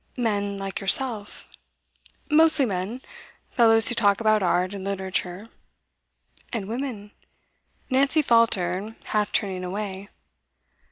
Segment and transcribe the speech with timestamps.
[0.17, 1.47] 'Men, like yourself?'
[2.27, 3.01] 'Mostly men,
[3.51, 5.47] fellows who talk about art and literature.'
[6.51, 7.11] 'And women?'
[7.87, 10.09] Nancy faltered, half turning away.